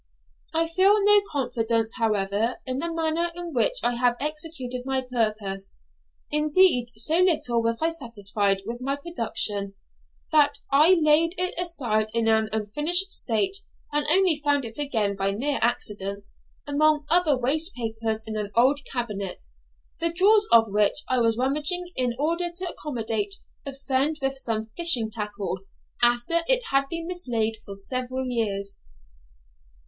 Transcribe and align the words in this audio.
I 0.51 0.67
feel 0.67 0.95
no 1.05 1.21
confidence, 1.31 1.93
however, 1.97 2.57
in 2.65 2.79
the 2.79 2.91
manner 2.91 3.29
in 3.35 3.53
which 3.53 3.77
I 3.83 3.97
have 3.97 4.15
executed 4.19 4.81
my 4.83 5.01
purpose. 5.07 5.79
Indeed, 6.31 6.87
so 6.95 7.19
little 7.19 7.61
was 7.61 7.83
I 7.83 7.91
satisfied 7.91 8.63
with 8.65 8.81
my 8.81 8.95
production, 8.95 9.75
that 10.31 10.57
I 10.71 10.97
laid 10.99 11.35
it 11.37 11.53
aside 11.55 12.09
in 12.15 12.27
an 12.27 12.49
unfinished 12.51 13.11
state, 13.11 13.57
and 13.93 14.07
only 14.09 14.41
found 14.43 14.65
it 14.65 14.79
again 14.79 15.15
by 15.15 15.33
mere 15.35 15.59
accident 15.61 16.29
among 16.65 17.05
other 17.07 17.37
waste 17.37 17.75
papers 17.75 18.23
in 18.25 18.35
an 18.35 18.49
old 18.55 18.79
cabinet, 18.91 19.49
the 19.99 20.11
drawers 20.11 20.47
of 20.51 20.71
which 20.71 21.03
I 21.09 21.19
was 21.19 21.37
rummaging 21.37 21.91
in 21.95 22.15
order 22.17 22.51
to 22.51 22.69
accommodate 22.71 23.35
a 23.67 23.73
friend 23.75 24.17
with 24.19 24.35
some 24.35 24.71
fishing 24.75 25.11
tackle, 25.11 25.59
after 26.01 26.39
it 26.47 26.63
had 26.71 26.85
been 26.89 27.05
mislaid 27.05 27.57
for 27.63 27.75
several 27.75 28.25
years. 28.25 28.79